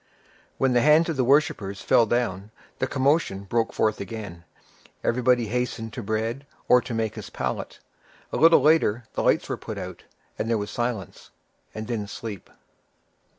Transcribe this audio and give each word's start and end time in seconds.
When 0.57 0.73
the 0.73 0.81
hands 0.81 1.09
of 1.09 1.15
the 1.15 1.23
worshippers 1.23 1.83
fell 1.83 2.07
down, 2.07 2.49
the 2.79 2.87
commotion 2.87 3.43
broke 3.43 3.71
forth 3.71 4.01
again; 4.01 4.45
everybody 5.03 5.45
hastened 5.49 5.93
to 5.93 6.01
bread, 6.01 6.47
or 6.67 6.81
to 6.81 6.95
make 6.95 7.13
his 7.13 7.29
pallet. 7.29 7.77
A 8.33 8.37
little 8.37 8.61
later, 8.61 9.03
the 9.13 9.21
lights 9.21 9.47
were 9.47 9.57
put 9.57 9.77
out, 9.77 10.05
and 10.39 10.49
there 10.49 10.57
was 10.57 10.71
silence, 10.71 11.29
and 11.75 11.85
then 11.85 12.07
sleep. 12.07 12.49